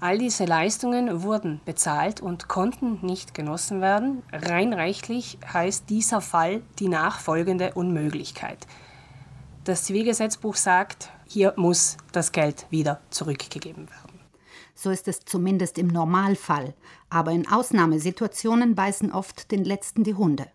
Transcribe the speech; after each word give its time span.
All 0.00 0.16
diese 0.16 0.44
Leistungen 0.44 1.24
wurden 1.24 1.60
bezahlt 1.64 2.20
und 2.20 2.46
konnten 2.46 3.04
nicht 3.04 3.34
genossen 3.34 3.80
werden. 3.80 4.22
Rein 4.32 4.72
rechtlich 4.72 5.38
heißt 5.52 5.90
dieser 5.90 6.20
Fall 6.20 6.62
die 6.78 6.88
nachfolgende 6.88 7.74
Unmöglichkeit. 7.74 8.66
Das 9.64 9.84
Zivilgesetzbuch 9.84 10.54
sagt, 10.54 11.10
hier 11.26 11.52
muss 11.56 11.96
das 12.12 12.30
Geld 12.30 12.66
wieder 12.70 13.00
zurückgegeben 13.10 13.88
werden. 13.90 14.20
So 14.74 14.90
ist 14.90 15.08
es 15.08 15.20
zumindest 15.20 15.78
im 15.78 15.88
Normalfall. 15.88 16.74
Aber 17.10 17.32
in 17.32 17.48
Ausnahmesituationen 17.48 18.76
beißen 18.76 19.10
oft 19.10 19.50
den 19.50 19.64
Letzten 19.64 20.04
die 20.04 20.14
Hunde. 20.14 20.46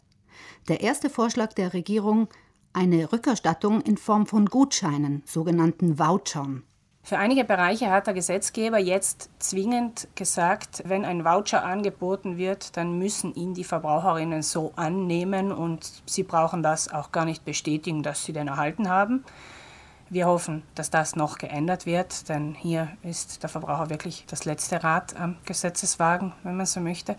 Der 0.70 0.80
erste 0.80 1.10
Vorschlag 1.10 1.52
der 1.52 1.74
Regierung 1.74 2.30
eine 2.72 3.12
Rückerstattung 3.12 3.82
in 3.82 3.98
Form 3.98 4.26
von 4.26 4.46
Gutscheinen, 4.46 5.22
sogenannten 5.26 6.00
Vouchern. 6.00 6.64
Für 7.06 7.18
einige 7.18 7.44
Bereiche 7.44 7.92
hat 7.92 8.08
der 8.08 8.14
Gesetzgeber 8.14 8.78
jetzt 8.78 9.30
zwingend 9.38 10.08
gesagt, 10.16 10.84
wenn 10.86 11.04
ein 11.04 11.26
Voucher 11.26 11.66
angeboten 11.66 12.38
wird, 12.38 12.78
dann 12.78 12.98
müssen 12.98 13.36
ihn 13.36 13.54
die 13.54 13.66
Verbraucherinnen 13.66 14.42
so 14.42 14.72
annehmen 14.78 15.52
und 15.52 16.02
sie 16.06 16.24
brauchen 16.24 16.64
das 16.64 16.88
auch 16.88 17.12
gar 17.12 17.26
nicht 17.26 17.44
bestätigen, 17.44 18.04
dass 18.04 18.24
sie 18.24 18.32
den 18.32 18.48
erhalten 18.48 18.88
haben. 18.88 19.26
Wir 20.10 20.28
hoffen, 20.28 20.64
dass 20.76 20.92
das 20.92 21.18
noch 21.18 21.40
geändert 21.40 21.86
wird, 21.86 22.30
denn 22.30 22.54
hier 22.54 22.88
ist 23.04 23.44
der 23.44 23.50
Verbraucher 23.50 23.90
wirklich 23.90 24.24
das 24.30 24.46
letzte 24.46 24.82
Rad 24.82 25.20
am 25.20 25.36
Gesetzeswagen, 25.44 26.32
wenn 26.44 26.56
man 26.56 26.66
so 26.66 26.80
möchte. 26.80 27.18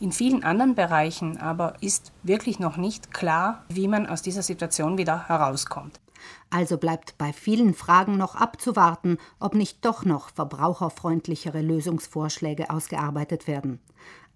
In 0.00 0.12
vielen 0.12 0.42
anderen 0.42 0.74
Bereichen 0.74 1.36
aber 1.36 1.74
ist 1.82 2.12
wirklich 2.22 2.58
noch 2.58 2.78
nicht 2.78 3.12
klar, 3.12 3.62
wie 3.68 3.88
man 3.88 4.06
aus 4.06 4.22
dieser 4.22 4.42
Situation 4.42 4.96
wieder 4.96 5.28
herauskommt. 5.28 6.00
Also 6.50 6.78
bleibt 6.78 7.18
bei 7.18 7.32
vielen 7.32 7.74
Fragen 7.74 8.16
noch 8.16 8.34
abzuwarten, 8.34 9.18
ob 9.38 9.54
nicht 9.54 9.84
doch 9.84 10.04
noch 10.04 10.30
verbraucherfreundlichere 10.30 11.60
Lösungsvorschläge 11.60 12.70
ausgearbeitet 12.70 13.46
werden. 13.46 13.80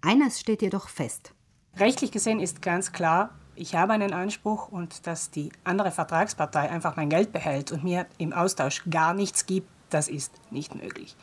Eines 0.01 0.39
steht 0.39 0.61
jedoch 0.61 0.89
fest. 0.89 1.33
Rechtlich 1.77 2.11
gesehen 2.11 2.39
ist 2.39 2.61
ganz 2.61 2.91
klar, 2.91 3.31
ich 3.55 3.75
habe 3.75 3.93
einen 3.93 4.13
Anspruch 4.13 4.69
und 4.69 5.07
dass 5.07 5.31
die 5.31 5.51
andere 5.63 5.91
Vertragspartei 5.91 6.69
einfach 6.69 6.95
mein 6.95 7.09
Geld 7.09 7.31
behält 7.31 7.71
und 7.71 7.83
mir 7.83 8.05
im 8.17 8.31
Austausch 8.31 8.83
gar 8.89 9.13
nichts 9.13 9.45
gibt, 9.45 9.67
das 9.89 10.07
ist 10.07 10.33
nicht 10.51 10.75
möglich. 10.75 11.15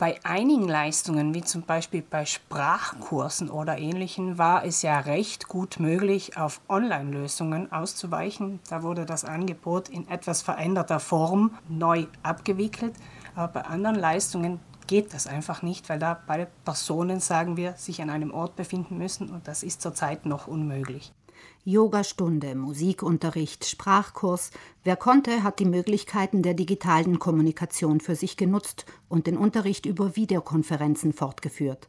Bei 0.00 0.18
einigen 0.24 0.66
Leistungen, 0.66 1.34
wie 1.34 1.42
zum 1.42 1.60
Beispiel 1.60 2.00
bei 2.00 2.24
Sprachkursen 2.24 3.50
oder 3.50 3.76
ähnlichen, 3.76 4.38
war 4.38 4.64
es 4.64 4.80
ja 4.80 4.98
recht 4.98 5.46
gut 5.46 5.78
möglich, 5.78 6.38
auf 6.38 6.62
Online-Lösungen 6.70 7.70
auszuweichen. 7.70 8.60
Da 8.70 8.82
wurde 8.82 9.04
das 9.04 9.26
Angebot 9.26 9.90
in 9.90 10.08
etwas 10.08 10.40
veränderter 10.40 11.00
Form 11.00 11.50
neu 11.68 12.06
abgewickelt. 12.22 12.94
Aber 13.34 13.48
bei 13.52 13.60
anderen 13.66 13.96
Leistungen 13.96 14.58
geht 14.86 15.12
das 15.12 15.26
einfach 15.26 15.60
nicht, 15.60 15.90
weil 15.90 15.98
da 15.98 16.18
beide 16.26 16.48
Personen, 16.64 17.20
sagen 17.20 17.58
wir, 17.58 17.74
sich 17.74 18.00
an 18.00 18.08
einem 18.08 18.32
Ort 18.32 18.56
befinden 18.56 18.96
müssen 18.96 19.28
und 19.28 19.46
das 19.48 19.62
ist 19.62 19.82
zurzeit 19.82 20.24
noch 20.24 20.46
unmöglich. 20.46 21.12
Yogastunde, 21.64 22.54
Musikunterricht, 22.54 23.66
Sprachkurs. 23.66 24.50
Wer 24.82 24.96
konnte, 24.96 25.42
hat 25.42 25.58
die 25.58 25.66
Möglichkeiten 25.66 26.42
der 26.42 26.54
digitalen 26.54 27.18
Kommunikation 27.18 28.00
für 28.00 28.16
sich 28.16 28.36
genutzt 28.36 28.86
und 29.08 29.26
den 29.26 29.36
Unterricht 29.36 29.86
über 29.86 30.16
Videokonferenzen 30.16 31.12
fortgeführt. 31.12 31.88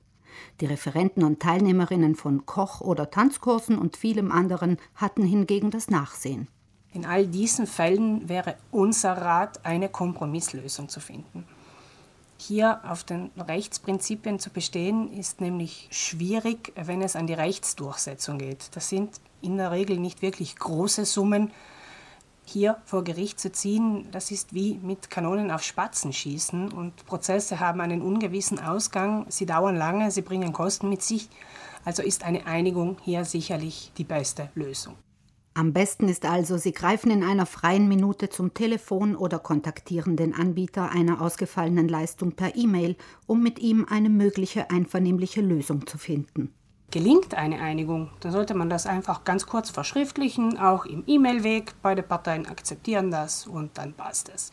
Die 0.59 0.66
Referenten 0.66 1.23
und 1.23 1.41
Teilnehmerinnen 1.41 2.16
von 2.16 2.45
Koch- 2.45 2.81
oder 2.81 3.09
Tanzkursen 3.09 3.77
und 3.77 3.97
vielem 3.97 4.31
anderen 4.31 4.77
hatten 4.95 5.23
hingegen 5.23 5.72
das 5.72 5.89
Nachsehen. 5.89 6.47
In 6.94 7.05
all 7.05 7.25
diesen 7.25 7.67
Fällen 7.67 8.27
wäre 8.27 8.57
unser 8.72 9.13
Rat, 9.13 9.66
eine 9.66 9.88
Kompromisslösung 9.88 10.89
zu 10.89 10.99
finden. 10.99 11.45
Hier 12.47 12.80
auf 12.89 13.03
den 13.03 13.30
Rechtsprinzipien 13.38 14.39
zu 14.39 14.50
bestehen, 14.50 15.14
ist 15.14 15.42
nämlich 15.42 15.88
schwierig, 15.92 16.73
wenn 16.75 17.03
es 17.03 17.16
an 17.16 17.28
die 17.28 17.36
Rechtsdurchsetzung 17.36 18.39
geht. 18.39 18.75
Das 18.75 18.89
sind 18.89 19.22
in 19.44 19.58
der 19.58 19.70
Regel 19.70 20.00
nicht 20.00 20.23
wirklich 20.23 20.56
große 20.56 21.06
Summen. 21.06 21.51
Hier 22.44 22.78
vor 22.84 23.03
Gericht 23.03 23.40
zu 23.40 23.51
ziehen, 23.51 24.07
das 24.12 24.31
ist 24.31 24.56
wie 24.56 24.80
mit 24.81 25.12
Kanonen 25.12 25.51
auf 25.51 25.62
Spatzen 25.62 26.13
schießen 26.13 26.72
und 26.72 27.06
Prozesse 27.06 27.59
haben 27.59 27.80
einen 27.80 28.01
ungewissen 28.01 28.57
Ausgang, 28.57 29.28
sie 29.30 29.46
dauern 29.46 29.75
lange, 29.75 30.09
sie 30.09 30.24
bringen 30.24 30.51
Kosten 30.51 30.90
mit 30.90 31.03
sich. 31.03 31.30
Also 31.85 32.01
ist 32.01 32.24
eine 32.24 32.47
Einigung 32.47 32.97
hier 33.03 33.24
sicherlich 33.24 33.91
die 34.00 34.03
beste 34.03 34.50
Lösung. 34.56 34.96
Am 35.53 35.73
besten 35.73 36.07
ist 36.07 36.25
also, 36.25 36.57
Sie 36.57 36.72
greifen 36.72 37.12
in 37.12 37.25
einer 37.25 37.45
freien 37.45 37.89
Minute 37.89 38.29
zum 38.29 38.53
Telefon 38.53 39.17
oder 39.17 39.38
kontaktieren 39.38 40.16
den 40.16 40.34
Anbieter 40.34 40.91
einer 40.91 41.22
ausgefallenen 41.22 41.89
Leistung 41.89 42.31
per 42.31 42.56
E-Mail, 42.56 42.95
um 43.28 43.44
mit 43.44 43.59
ihm 43.59 43.85
eine 43.89 44.09
mögliche 44.09 44.69
einvernehmliche 44.69 45.41
Lösung 45.41 45.85
zu 45.85 45.97
finden. 45.97 46.53
Gelingt 46.89 47.35
eine 47.35 47.59
Einigung, 47.59 48.12
dann 48.22 48.31
sollte 48.31 48.53
man 48.53 48.69
das 48.69 48.85
einfach 48.85 49.25
ganz 49.25 49.45
kurz 49.45 49.69
verschriftlichen, 49.69 50.57
auch 50.57 50.85
im 50.85 51.03
E-Mail-Weg. 51.06 51.73
Beide 51.81 52.03
Parteien 52.03 52.45
akzeptieren 52.45 53.12
das 53.12 53.45
und 53.45 53.78
dann 53.78 53.94
passt 53.94 54.31
es. 54.33 54.51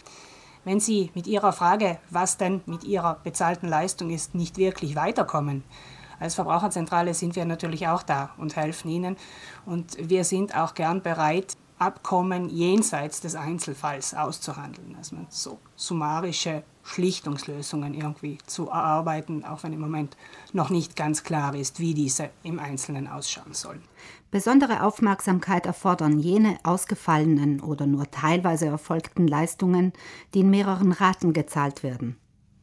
Wenn 0.65 0.80
Sie 0.80 1.10
mit 1.15 1.28
Ihrer 1.28 1.53
Frage, 1.53 1.98
was 2.10 2.38
denn 2.38 2.60
mit 2.66 2.82
Ihrer 2.82 3.20
bezahlten 3.22 3.69
Leistung 3.69 4.10
ist, 4.10 4.34
nicht 4.34 4.56
wirklich 4.56 4.97
weiterkommen, 4.97 5.62
als 6.20 6.34
Verbraucherzentrale 6.34 7.14
sind 7.14 7.36
wir 7.36 7.44
natürlich 7.44 7.88
auch 7.88 8.02
da 8.02 8.30
und 8.38 8.56
helfen 8.56 8.90
Ihnen. 8.90 9.16
Und 9.66 9.96
wir 10.08 10.24
sind 10.24 10.56
auch 10.56 10.74
gern 10.74 11.02
bereit, 11.02 11.56
Abkommen 11.78 12.48
jenseits 12.48 13.20
des 13.20 13.36
Einzelfalls 13.36 14.12
auszuhandeln. 14.12 14.96
Also 14.96 15.16
so 15.28 15.58
summarische 15.76 16.64
Schlichtungslösungen 16.82 17.94
irgendwie 17.94 18.38
zu 18.46 18.66
erarbeiten, 18.66 19.44
auch 19.44 19.62
wenn 19.62 19.72
im 19.72 19.80
Moment 19.80 20.16
noch 20.52 20.70
nicht 20.70 20.96
ganz 20.96 21.22
klar 21.22 21.54
ist, 21.54 21.78
wie 21.78 21.94
diese 21.94 22.30
im 22.42 22.58
Einzelnen 22.58 23.06
ausschauen 23.06 23.54
sollen. 23.54 23.82
Besondere 24.32 24.82
Aufmerksamkeit 24.82 25.66
erfordern 25.66 26.18
jene 26.18 26.58
ausgefallenen 26.64 27.60
oder 27.60 27.86
nur 27.86 28.10
teilweise 28.10 28.66
erfolgten 28.66 29.28
Leistungen, 29.28 29.92
die 30.34 30.40
in 30.40 30.50
mehreren 30.50 30.90
Raten 30.90 31.32
gezahlt 31.32 31.84
werden. 31.84 32.16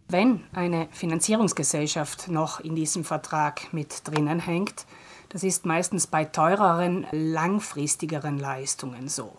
Wenn 0.08 0.44
eine 0.54 0.88
Finanzierungsgesellschaft 0.92 2.28
noch 2.28 2.60
in 2.60 2.76
diesem 2.76 3.04
Vertrag 3.04 3.74
mit 3.74 4.08
drinnen 4.08 4.40
hängt, 4.40 4.86
das 5.30 5.44
ist 5.44 5.66
meistens 5.66 6.08
bei 6.08 6.26
teureren, 6.26 7.08
langfristigeren 7.12 8.38
Leistungen 8.38 9.10
so 9.10 9.38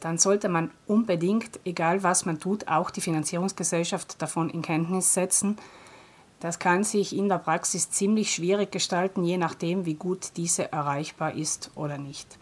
dann 0.00 0.18
sollte 0.18 0.48
man 0.48 0.70
unbedingt, 0.86 1.60
egal 1.64 2.02
was 2.02 2.26
man 2.26 2.38
tut, 2.38 2.68
auch 2.68 2.90
die 2.90 3.00
Finanzierungsgesellschaft 3.00 4.20
davon 4.20 4.50
in 4.50 4.62
Kenntnis 4.62 5.14
setzen. 5.14 5.56
Das 6.40 6.58
kann 6.58 6.84
sich 6.84 7.16
in 7.16 7.28
der 7.28 7.38
Praxis 7.38 7.90
ziemlich 7.90 8.32
schwierig 8.32 8.70
gestalten, 8.70 9.24
je 9.24 9.38
nachdem, 9.38 9.86
wie 9.86 9.94
gut 9.94 10.36
diese 10.36 10.70
erreichbar 10.70 11.34
ist 11.34 11.70
oder 11.74 11.96
nicht. 11.96 12.38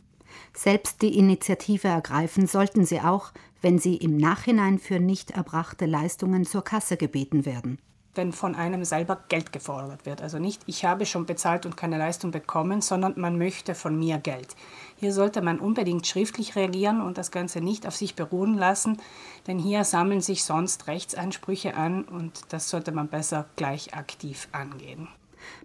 Selbst 0.57 1.03
die 1.03 1.19
Initiative 1.19 1.89
ergreifen 1.89 2.47
sollten 2.47 2.85
sie 2.87 3.01
auch, 3.01 3.33
wenn 3.61 3.79
sie 3.79 3.97
im 3.97 4.17
Nachhinein 4.17 4.79
für 4.79 5.01
nicht 5.01 5.33
erbrachte 5.33 5.87
Leistungen 5.87 6.45
zur 6.45 6.63
Kasse 6.63 6.97
gebeten 6.97 7.45
werden 7.45 7.79
wenn 8.17 8.33
von 8.33 8.55
einem 8.55 8.85
selber 8.85 9.25
Geld 9.29 9.53
gefordert 9.53 10.07
wird. 10.07 10.23
Also 10.23 10.39
nicht, 10.39 10.63
ich 10.67 10.85
habe 10.85 11.07
schon 11.07 11.27
bezahlt 11.27 11.67
und 11.67 11.77
keine 11.77 11.99
Leistung 11.99 12.31
bekommen, 12.31 12.81
sondern 12.81 13.15
man 13.17 13.39
möchte 13.39 13.75
von 13.75 13.99
mir 13.99 14.19
Geld. 14.19 14.57
Hier 14.97 15.13
sollte 15.13 15.43
man 15.43 15.59
unbedingt 15.59 16.07
schriftlich 16.07 16.57
reagieren 16.57 17.01
und 17.01 17.19
das 17.19 17.31
Ganze 17.31 17.61
nicht 17.61 17.87
auf 17.87 17.97
sich 17.97 18.15
beruhen 18.15 18.57
lassen, 18.57 18.99
denn 19.47 19.59
hier 19.59 19.85
sammeln 19.85 20.21
sich 20.21 20.45
sonst 20.45 20.87
Rechtsansprüche 20.87 21.75
an 21.75 22.05
und 22.05 22.41
das 22.51 22.71
sollte 22.71 22.93
man 22.93 23.09
besser 23.09 23.47
gleich 23.57 23.95
aktiv 23.95 24.49
angehen. 24.53 25.09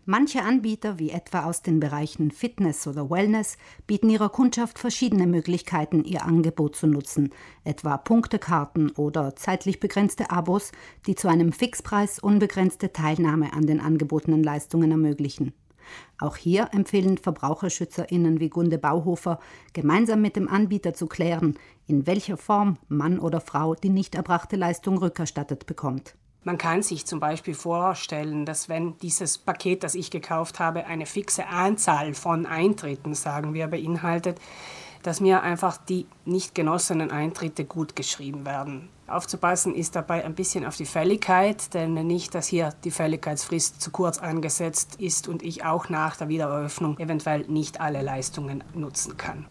Manche 0.06 0.44
Anbieter, 0.44 1.00
wie 1.00 1.12
etwa 1.12 1.46
aus 1.46 1.62
den 1.62 1.80
Bereichen 1.80 2.32
Fitness 2.32 2.88
oder 2.88 3.10
Wellness, 3.10 3.58
bieten 3.88 4.10
ihrer 4.10 4.30
Kundschaft 4.30 4.80
verschiedene 4.80 5.28
Möglichkeiten, 5.28 6.04
ihr 6.04 6.26
Angebot 6.26 6.76
zu 6.76 6.88
nutzen, 6.88 7.32
etwa 7.64 7.98
Punktekarten 7.98 8.92
oder 8.92 9.36
zeitlich 9.36 9.80
begrenzte 9.80 10.32
Abos, 10.32 10.72
die 11.08 11.16
zu 11.16 11.28
einem 11.28 11.52
Fixpreis 11.52 12.20
unbegrenzte 12.20 12.94
Teilnahme 12.94 13.54
an 13.54 13.68
den 13.68 13.80
angebotenen 13.80 14.44
Leistungen 14.44 14.92
ermöglichen. 14.92 15.54
Auch 16.20 16.36
hier 16.36 16.70
empfehlen 16.74 17.18
VerbraucherschützerInnen 17.18 18.40
wie 18.40 18.50
Gunde 18.50 18.78
Bauhofer, 18.78 19.40
gemeinsam 19.74 20.22
mit 20.22 20.36
dem 20.36 20.48
Anbieter 20.48 20.94
zu 20.94 21.08
klären, 21.08 21.58
in 21.88 22.06
welcher 22.06 22.38
Form 22.38 22.78
Mann 22.88 23.20
oder 23.20 23.42
Frau 23.42 23.76
die 23.76 23.90
nicht 23.90 24.16
erbrachte 24.16 24.56
Leistung 24.56 24.98
rückerstattet 24.98 25.66
bekommt. 25.66 26.16
Man 26.44 26.58
kann 26.58 26.82
sich 26.84 27.06
zum 27.06 27.20
Beispiel 27.20 27.54
vorstellen, 27.54 28.46
dass 28.46 28.70
wenn 28.70 28.98
dieses 29.00 29.38
Paket, 29.38 29.84
das 29.84 29.94
ich 29.94 30.10
gekauft 30.10 30.60
habe, 30.60 30.86
eine 30.86 31.06
fixe 31.06 31.48
Anzahl 31.48 32.14
von 32.14 32.46
Eintritten, 32.46 33.14
sagen 33.14 33.54
wir, 33.54 33.68
beinhaltet, 33.68 34.40
dass 35.04 35.20
mir 35.20 35.44
einfach 35.44 35.78
die 35.78 36.08
nicht 36.26 36.56
genossenen 36.56 37.12
Eintritte 37.12 37.66
gut 37.66 37.96
geschrieben 37.96 38.46
werden. 38.46 38.90
Aufzupassen 39.08 39.76
ist 39.76 39.96
dabei 39.96 40.24
ein 40.24 40.36
bisschen 40.36 40.66
auf 40.66 40.78
die 40.78 40.86
Fälligkeit, 40.86 41.74
denn 41.74 41.94
nicht, 41.94 42.36
dass 42.36 42.48
hier 42.48 42.74
die 42.84 42.92
Fälligkeitsfrist 42.92 43.82
zu 43.82 43.92
kurz 43.92 44.18
angesetzt 44.20 44.96
ist 45.00 45.28
und 45.28 45.42
ich 45.42 45.66
auch 45.66 45.90
nach 45.90 46.16
der 46.16 46.30
Wiedereröffnung 46.30 47.00
eventuell 47.00 47.46
nicht 47.48 47.82
alle 47.82 48.02
Leistungen 48.02 48.64
nutzen 48.74 49.18
kann. 49.18 49.48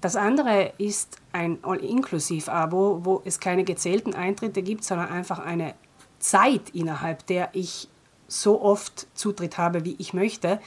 Das 0.00 0.16
andere 0.16 0.72
ist 0.78 1.18
ein 1.32 1.58
All-Inclusive-Abo, 1.62 3.04
wo 3.04 3.22
es 3.24 3.38
keine 3.38 3.62
gezählten 3.62 4.14
Eintritte 4.14 4.62
gibt, 4.62 4.82
sondern 4.82 5.10
einfach 5.10 5.38
eine 5.38 5.74
Zeit, 6.22 6.70
innerhalb 6.70 7.26
der 7.26 7.50
ich 7.52 7.88
so 8.28 8.62
oft 8.62 9.06
Zutritt 9.14 9.58
habe, 9.58 9.84
wie 9.84 9.96
ich 9.98 10.14
möchte. 10.14 10.60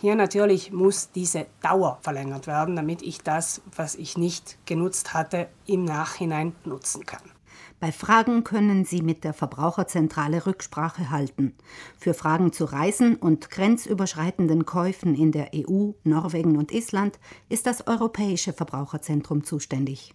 Hier 0.00 0.14
natürlich 0.14 0.70
muss 0.72 1.10
diese 1.10 1.46
Dauer 1.62 1.98
verlängert 2.02 2.46
werden, 2.46 2.76
damit 2.76 3.02
ich 3.02 3.22
das, 3.22 3.62
was 3.74 3.94
ich 3.94 4.16
nicht 4.16 4.58
genutzt 4.66 5.14
hatte, 5.14 5.48
im 5.66 5.84
Nachhinein 5.84 6.54
nutzen 6.64 7.04
kann. 7.06 7.22
Bei 7.80 7.92
Fragen 7.92 8.42
können 8.42 8.84
Sie 8.84 9.02
mit 9.02 9.22
der 9.22 9.32
Verbraucherzentrale 9.32 10.46
Rücksprache 10.46 11.10
halten. 11.10 11.54
Für 11.96 12.12
Fragen 12.12 12.52
zu 12.52 12.64
Reisen 12.64 13.14
und 13.14 13.50
grenzüberschreitenden 13.50 14.66
Käufen 14.66 15.14
in 15.14 15.30
der 15.30 15.50
EU, 15.54 15.92
Norwegen 16.02 16.56
und 16.56 16.72
Island 16.72 17.20
ist 17.48 17.66
das 17.66 17.86
Europäische 17.86 18.52
Verbraucherzentrum 18.52 19.44
zuständig. 19.44 20.14